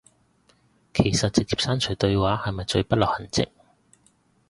[0.95, 3.49] 其實直接刪除對話係咪最不留痕跡